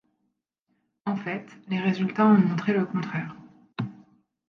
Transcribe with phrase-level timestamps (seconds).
[1.05, 3.35] En fait, les résultats ont montré le contraire.